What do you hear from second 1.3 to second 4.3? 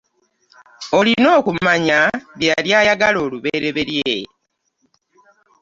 okumanya bye yali ayagala olubereberye.